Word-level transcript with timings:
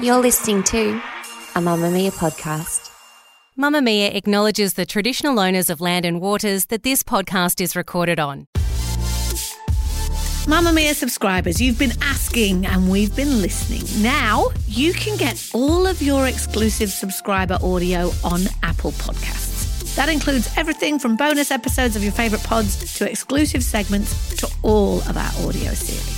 You're 0.00 0.18
listening 0.18 0.64
to 0.64 0.90
a 1.54 1.60
Mamamia 1.60 2.10
podcast. 2.10 2.90
Mamamia 3.56 4.12
acknowledges 4.12 4.74
the 4.74 4.84
traditional 4.84 5.38
owners 5.38 5.70
of 5.70 5.80
land 5.80 6.04
and 6.04 6.20
waters 6.20 6.66
that 6.66 6.82
this 6.82 7.04
podcast 7.04 7.60
is 7.60 7.76
recorded 7.76 8.18
on. 8.18 8.48
Mamamia 10.46 10.92
subscribers, 10.92 11.60
you've 11.60 11.78
been 11.78 11.92
asking 12.02 12.66
and 12.66 12.90
we've 12.90 13.14
been 13.14 13.40
listening. 13.40 13.84
Now 14.02 14.48
you 14.66 14.92
can 14.92 15.16
get 15.16 15.50
all 15.54 15.86
of 15.86 16.02
your 16.02 16.26
exclusive 16.26 16.90
subscriber 16.90 17.58
audio 17.62 18.10
on 18.24 18.40
Apple 18.64 18.90
Podcasts. 18.92 19.94
That 19.94 20.08
includes 20.08 20.52
everything 20.56 20.98
from 20.98 21.14
bonus 21.16 21.52
episodes 21.52 21.94
of 21.94 22.02
your 22.02 22.12
favourite 22.12 22.44
pods 22.44 22.96
to 22.98 23.08
exclusive 23.08 23.62
segments 23.62 24.34
to 24.36 24.50
all 24.64 24.98
of 25.02 25.16
our 25.16 25.46
audio 25.46 25.74
series. 25.74 26.17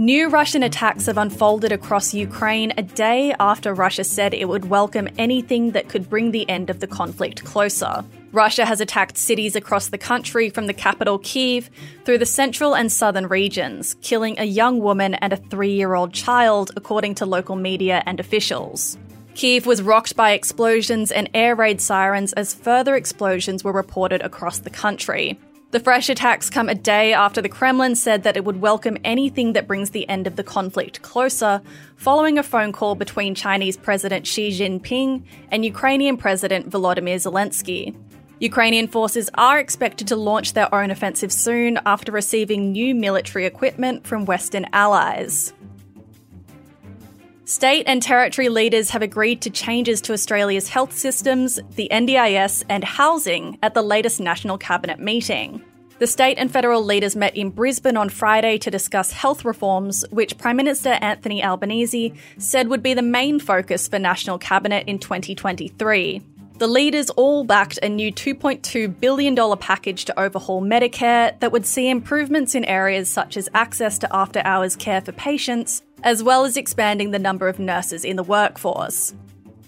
New 0.00 0.28
Russian 0.28 0.62
attacks 0.62 1.06
have 1.06 1.18
unfolded 1.18 1.72
across 1.72 2.14
Ukraine 2.14 2.72
a 2.76 2.84
day 2.84 3.34
after 3.40 3.74
Russia 3.74 4.04
said 4.04 4.32
it 4.32 4.48
would 4.48 4.66
welcome 4.66 5.08
anything 5.18 5.72
that 5.72 5.88
could 5.88 6.08
bring 6.08 6.30
the 6.30 6.48
end 6.48 6.70
of 6.70 6.78
the 6.78 6.86
conflict 6.86 7.44
closer. 7.44 8.04
Russia 8.30 8.64
has 8.64 8.80
attacked 8.80 9.16
cities 9.16 9.56
across 9.56 9.88
the 9.88 9.98
country 9.98 10.50
from 10.50 10.68
the 10.68 10.72
capital 10.72 11.18
Kiev 11.18 11.68
through 12.04 12.18
the 12.18 12.26
central 12.26 12.76
and 12.76 12.92
southern 12.92 13.26
regions, 13.26 13.96
killing 14.00 14.38
a 14.38 14.44
young 14.44 14.78
woman 14.78 15.14
and 15.14 15.32
a 15.32 15.36
three 15.36 15.72
year 15.72 15.94
old 15.94 16.12
child, 16.12 16.70
according 16.76 17.16
to 17.16 17.26
local 17.26 17.56
media 17.56 18.00
and 18.06 18.20
officials. 18.20 18.96
Kiev 19.34 19.66
was 19.66 19.82
rocked 19.82 20.14
by 20.14 20.30
explosions 20.30 21.10
and 21.10 21.28
air 21.34 21.56
raid 21.56 21.80
sirens 21.80 22.32
as 22.34 22.54
further 22.54 22.94
explosions 22.94 23.64
were 23.64 23.72
reported 23.72 24.22
across 24.22 24.60
the 24.60 24.70
country. 24.70 25.36
The 25.70 25.80
fresh 25.80 26.08
attacks 26.08 26.48
come 26.48 26.70
a 26.70 26.74
day 26.74 27.12
after 27.12 27.42
the 27.42 27.48
Kremlin 27.50 27.94
said 27.94 28.22
that 28.22 28.38
it 28.38 28.44
would 28.46 28.62
welcome 28.62 28.96
anything 29.04 29.52
that 29.52 29.66
brings 29.66 29.90
the 29.90 30.08
end 30.08 30.26
of 30.26 30.36
the 30.36 30.42
conflict 30.42 31.02
closer, 31.02 31.60
following 31.96 32.38
a 32.38 32.42
phone 32.42 32.72
call 32.72 32.94
between 32.94 33.34
Chinese 33.34 33.76
President 33.76 34.26
Xi 34.26 34.48
Jinping 34.48 35.24
and 35.50 35.66
Ukrainian 35.66 36.16
President 36.16 36.70
Volodymyr 36.70 37.16
Zelensky. 37.16 37.94
Ukrainian 38.40 38.88
forces 38.88 39.28
are 39.34 39.58
expected 39.58 40.08
to 40.08 40.16
launch 40.16 40.54
their 40.54 40.74
own 40.74 40.90
offensive 40.90 41.30
soon 41.30 41.78
after 41.84 42.12
receiving 42.12 42.72
new 42.72 42.94
military 42.94 43.44
equipment 43.44 44.06
from 44.06 44.24
Western 44.24 44.64
allies. 44.72 45.52
State 47.48 47.84
and 47.86 48.02
territory 48.02 48.50
leaders 48.50 48.90
have 48.90 49.00
agreed 49.00 49.40
to 49.40 49.48
changes 49.48 50.02
to 50.02 50.12
Australia's 50.12 50.68
health 50.68 50.92
systems, 50.92 51.58
the 51.76 51.88
NDIS, 51.90 52.62
and 52.68 52.84
housing 52.84 53.56
at 53.62 53.72
the 53.72 53.80
latest 53.80 54.20
National 54.20 54.58
Cabinet 54.58 55.00
meeting. 55.00 55.62
The 55.98 56.06
state 56.06 56.36
and 56.36 56.52
federal 56.52 56.84
leaders 56.84 57.16
met 57.16 57.34
in 57.34 57.48
Brisbane 57.48 57.96
on 57.96 58.10
Friday 58.10 58.58
to 58.58 58.70
discuss 58.70 59.12
health 59.12 59.46
reforms, 59.46 60.04
which 60.10 60.36
Prime 60.36 60.58
Minister 60.58 60.90
Anthony 61.00 61.42
Albanese 61.42 62.12
said 62.36 62.68
would 62.68 62.82
be 62.82 62.92
the 62.92 63.00
main 63.00 63.40
focus 63.40 63.88
for 63.88 63.98
National 63.98 64.36
Cabinet 64.36 64.86
in 64.86 64.98
2023. 64.98 66.20
The 66.58 66.66
leaders 66.66 67.08
all 67.10 67.44
backed 67.44 67.78
a 67.84 67.88
new 67.88 68.12
$2.2 68.12 68.98
billion 68.98 69.56
package 69.58 70.04
to 70.06 70.20
overhaul 70.20 70.60
Medicare 70.60 71.38
that 71.38 71.52
would 71.52 71.64
see 71.64 71.88
improvements 71.88 72.56
in 72.56 72.64
areas 72.64 73.08
such 73.08 73.36
as 73.36 73.48
access 73.54 73.96
to 74.00 74.12
after 74.12 74.42
hours 74.44 74.74
care 74.74 75.00
for 75.00 75.12
patients, 75.12 75.84
as 76.02 76.20
well 76.20 76.44
as 76.44 76.56
expanding 76.56 77.12
the 77.12 77.18
number 77.20 77.46
of 77.46 77.60
nurses 77.60 78.04
in 78.04 78.16
the 78.16 78.24
workforce. 78.24 79.14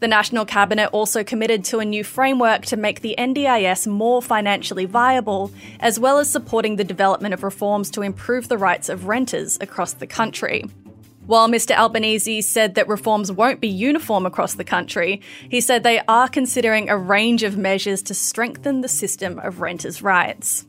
The 0.00 0.08
National 0.08 0.44
Cabinet 0.44 0.88
also 0.88 1.22
committed 1.22 1.64
to 1.66 1.78
a 1.78 1.84
new 1.84 2.02
framework 2.02 2.62
to 2.66 2.76
make 2.76 3.00
the 3.00 3.14
NDIS 3.16 3.86
more 3.86 4.20
financially 4.20 4.84
viable, 4.84 5.52
as 5.78 6.00
well 6.00 6.18
as 6.18 6.28
supporting 6.28 6.74
the 6.74 6.82
development 6.82 7.32
of 7.32 7.44
reforms 7.44 7.92
to 7.92 8.02
improve 8.02 8.48
the 8.48 8.58
rights 8.58 8.88
of 8.88 9.06
renters 9.06 9.56
across 9.60 9.92
the 9.92 10.08
country. 10.08 10.64
While 11.26 11.48
Mr. 11.48 11.76
Albanese 11.76 12.42
said 12.42 12.74
that 12.74 12.88
reforms 12.88 13.30
won't 13.30 13.60
be 13.60 13.68
uniform 13.68 14.26
across 14.26 14.54
the 14.54 14.64
country, 14.64 15.20
he 15.48 15.60
said 15.60 15.82
they 15.82 16.00
are 16.08 16.28
considering 16.28 16.88
a 16.88 16.96
range 16.96 17.44
of 17.44 17.56
measures 17.56 18.02
to 18.04 18.14
strengthen 18.14 18.80
the 18.80 18.88
system 18.88 19.38
of 19.38 19.60
renters' 19.60 20.02
rights. 20.02 20.66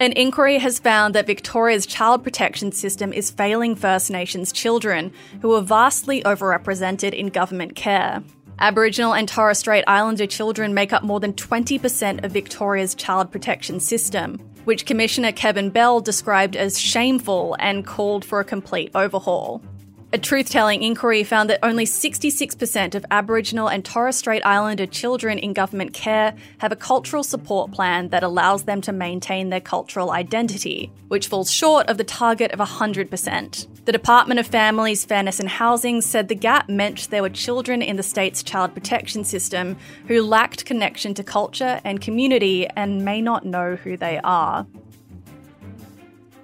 An 0.00 0.12
inquiry 0.12 0.58
has 0.58 0.78
found 0.78 1.14
that 1.14 1.26
Victoria's 1.26 1.84
child 1.84 2.22
protection 2.22 2.70
system 2.70 3.12
is 3.12 3.30
failing 3.30 3.74
First 3.74 4.10
Nations 4.10 4.52
children, 4.52 5.12
who 5.42 5.52
are 5.54 5.60
vastly 5.60 6.22
overrepresented 6.22 7.12
in 7.12 7.28
government 7.28 7.74
care. 7.74 8.22
Aboriginal 8.60 9.14
and 9.14 9.28
Torres 9.28 9.58
Strait 9.58 9.84
Islander 9.86 10.26
children 10.26 10.72
make 10.72 10.92
up 10.92 11.02
more 11.02 11.20
than 11.20 11.32
20% 11.32 12.24
of 12.24 12.32
Victoria's 12.32 12.94
child 12.94 13.30
protection 13.30 13.78
system, 13.80 14.38
which 14.68 14.84
Commissioner 14.84 15.32
Kevin 15.32 15.70
Bell 15.70 15.98
described 15.98 16.54
as 16.54 16.78
shameful 16.78 17.56
and 17.58 17.86
called 17.86 18.22
for 18.22 18.38
a 18.38 18.44
complete 18.44 18.90
overhaul. 18.94 19.62
A 20.12 20.18
truth 20.18 20.50
telling 20.50 20.82
inquiry 20.82 21.24
found 21.24 21.48
that 21.48 21.60
only 21.62 21.86
66% 21.86 22.94
of 22.94 23.06
Aboriginal 23.10 23.68
and 23.68 23.82
Torres 23.82 24.16
Strait 24.16 24.44
Islander 24.44 24.84
children 24.84 25.38
in 25.38 25.54
government 25.54 25.94
care 25.94 26.34
have 26.58 26.70
a 26.70 26.76
cultural 26.76 27.22
support 27.22 27.72
plan 27.72 28.10
that 28.10 28.22
allows 28.22 28.64
them 28.64 28.82
to 28.82 28.92
maintain 28.92 29.48
their 29.48 29.62
cultural 29.62 30.10
identity, 30.10 30.92
which 31.08 31.28
falls 31.28 31.50
short 31.50 31.88
of 31.88 31.96
the 31.96 32.04
target 32.04 32.52
of 32.52 32.58
100%. 32.58 33.66
The 33.88 33.92
Department 33.92 34.38
of 34.38 34.46
Families, 34.46 35.06
Fairness 35.06 35.40
and 35.40 35.48
Housing 35.48 36.02
said 36.02 36.28
the 36.28 36.34
gap 36.34 36.68
meant 36.68 37.08
there 37.08 37.22
were 37.22 37.30
children 37.30 37.80
in 37.80 37.96
the 37.96 38.02
state's 38.02 38.42
child 38.42 38.74
protection 38.74 39.24
system 39.24 39.78
who 40.08 40.20
lacked 40.20 40.66
connection 40.66 41.14
to 41.14 41.24
culture 41.24 41.80
and 41.84 41.98
community 41.98 42.66
and 42.76 43.02
may 43.02 43.22
not 43.22 43.46
know 43.46 43.76
who 43.76 43.96
they 43.96 44.20
are. 44.22 44.66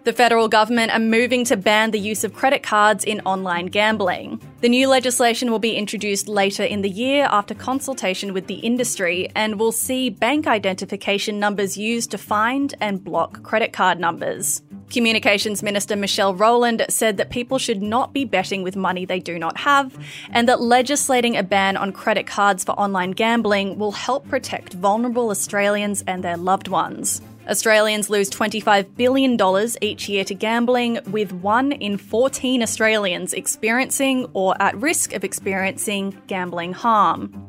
The 0.04 0.14
federal 0.14 0.48
government 0.48 0.92
are 0.92 0.98
moving 0.98 1.44
to 1.44 1.58
ban 1.58 1.90
the 1.90 1.98
use 1.98 2.24
of 2.24 2.32
credit 2.32 2.62
cards 2.62 3.04
in 3.04 3.20
online 3.26 3.66
gambling. 3.66 4.40
The 4.62 4.70
new 4.70 4.88
legislation 4.88 5.50
will 5.50 5.58
be 5.58 5.76
introduced 5.76 6.28
later 6.28 6.62
in 6.62 6.80
the 6.80 6.88
year 6.88 7.26
after 7.30 7.54
consultation 7.54 8.32
with 8.32 8.46
the 8.46 8.60
industry 8.60 9.28
and 9.34 9.60
will 9.60 9.70
see 9.70 10.08
bank 10.08 10.46
identification 10.46 11.38
numbers 11.38 11.76
used 11.76 12.10
to 12.12 12.16
find 12.16 12.74
and 12.80 13.04
block 13.04 13.42
credit 13.42 13.74
card 13.74 14.00
numbers. 14.00 14.62
Communications 14.90 15.62
Minister 15.62 15.96
Michelle 15.96 16.34
Rowland 16.34 16.84
said 16.88 17.16
that 17.16 17.30
people 17.30 17.58
should 17.58 17.82
not 17.82 18.12
be 18.12 18.24
betting 18.24 18.62
with 18.62 18.76
money 18.76 19.04
they 19.04 19.20
do 19.20 19.38
not 19.38 19.56
have, 19.58 19.96
and 20.30 20.48
that 20.48 20.60
legislating 20.60 21.36
a 21.36 21.42
ban 21.42 21.76
on 21.76 21.92
credit 21.92 22.26
cards 22.26 22.64
for 22.64 22.72
online 22.72 23.12
gambling 23.12 23.78
will 23.78 23.92
help 23.92 24.28
protect 24.28 24.74
vulnerable 24.74 25.30
Australians 25.30 26.04
and 26.06 26.22
their 26.22 26.36
loved 26.36 26.68
ones. 26.68 27.20
Australians 27.48 28.08
lose 28.08 28.30
$25 28.30 28.96
billion 28.96 29.38
each 29.82 30.08
year 30.08 30.24
to 30.24 30.34
gambling, 30.34 30.98
with 31.08 31.32
1 31.32 31.72
in 31.72 31.98
14 31.98 32.62
Australians 32.62 33.34
experiencing 33.34 34.26
or 34.32 34.60
at 34.62 34.74
risk 34.76 35.12
of 35.12 35.24
experiencing 35.24 36.16
gambling 36.26 36.72
harm. 36.72 37.46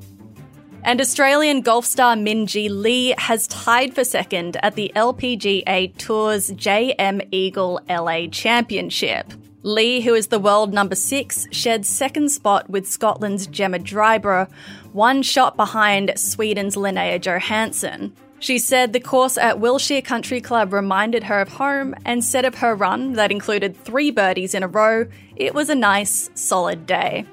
And 0.86 1.02
Australian 1.02 1.62
golf 1.62 1.84
star 1.84 2.16
Minjee 2.16 2.70
Lee 2.70 3.16
has 3.18 3.48
tied 3.48 3.96
for 3.96 4.04
second 4.04 4.58
at 4.62 4.76
the 4.76 4.92
LPGA 4.96 5.98
Tour's 5.98 6.52
JM 6.52 7.28
Eagle 7.32 7.80
LA 7.90 8.28
Championship. 8.28 9.34
Lee, 9.64 10.02
who 10.02 10.14
is 10.14 10.28
the 10.28 10.38
world 10.38 10.76
number 10.76 10.94
six, 10.94 11.48
shared 11.52 11.88
second 11.88 12.30
spot 12.30 12.70
with 12.70 12.88
Scotland's 12.88 13.48
Gemma 13.48 13.80
Dryburgh, 13.80 14.48
one 14.94 15.24
shot 15.24 15.58
behind 15.58 16.14
Sweden's 16.20 16.76
Linnea 16.76 17.20
Johansson. 17.20 18.14
She 18.38 18.60
said 18.60 18.94
the 18.94 19.00
course 19.00 19.40
at 19.40 19.60
Wilshire 19.60 20.04
Country 20.04 20.40
Club 20.40 20.72
reminded 20.72 21.24
her 21.24 21.42
of 21.42 21.50
home 21.50 21.96
and 22.06 22.24
said 22.24 22.46
of 22.46 22.54
her 22.60 22.76
run 22.76 23.14
that 23.14 23.32
included 23.32 23.76
three 23.76 24.12
birdies 24.12 24.54
in 24.54 24.62
a 24.62 24.68
row, 24.68 25.08
it 25.36 25.56
was 25.56 25.72
a 25.72 25.76
nice, 25.76 26.30
solid 26.36 26.86
day. 26.86 27.26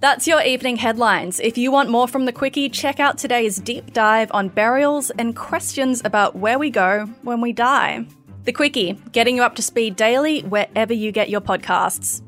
That's 0.00 0.26
your 0.26 0.40
evening 0.40 0.76
headlines. 0.76 1.40
If 1.40 1.58
you 1.58 1.70
want 1.70 1.90
more 1.90 2.08
from 2.08 2.24
the 2.24 2.32
Quicky, 2.32 2.72
check 2.72 3.00
out 3.00 3.18
today's 3.18 3.58
deep 3.58 3.92
dive 3.92 4.30
on 4.32 4.48
burials 4.48 5.10
and 5.10 5.36
questions 5.36 6.00
about 6.02 6.34
where 6.34 6.58
we 6.58 6.70
go 6.70 7.04
when 7.20 7.42
we 7.42 7.52
die. 7.52 8.06
The 8.44 8.52
Quicky, 8.54 8.98
getting 9.12 9.36
you 9.36 9.42
up 9.42 9.56
to 9.56 9.62
speed 9.62 9.96
daily 9.96 10.40
wherever 10.40 10.94
you 10.94 11.12
get 11.12 11.28
your 11.28 11.42
podcasts. 11.42 12.22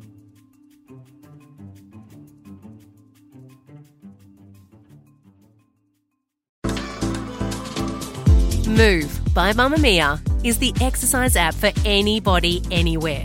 Move 8.68 9.18
by 9.32 9.54
Mamamia 9.54 10.20
is 10.44 10.58
the 10.58 10.74
exercise 10.82 11.36
app 11.36 11.54
for 11.54 11.70
anybody, 11.86 12.62
anywhere. 12.70 13.24